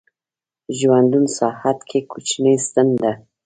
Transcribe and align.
ژوندون 0.77 1.25
ساعت 1.37 1.77
کې 1.89 1.99
کوچنۍ 2.11 2.55
ستن 2.65 2.87
ده 3.01 3.11